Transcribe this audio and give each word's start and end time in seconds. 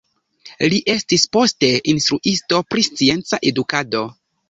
Li 0.73 0.79
estis 0.93 1.27
poste 1.37 1.71
instruisto 1.95 2.65
pri 2.73 2.89
scienca 2.91 3.45
edukado. 3.55 4.07